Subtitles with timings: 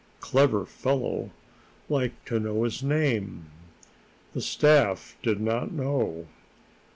[0.19, 1.29] "Clever fellow.
[1.87, 3.51] Like to know his name."
[4.33, 6.25] The staff did not know.